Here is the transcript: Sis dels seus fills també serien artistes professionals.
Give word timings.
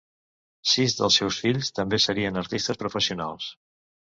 Sis 0.69 0.95
dels 0.99 1.17
seus 1.21 1.37
fills 1.43 1.69
també 1.81 2.01
serien 2.07 2.43
artistes 2.45 2.81
professionals. 2.85 3.53